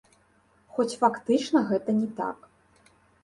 [0.77, 2.49] Хоць фактычна гэта не так.